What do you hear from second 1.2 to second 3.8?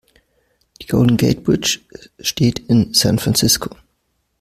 Bridge steht in San Francisco.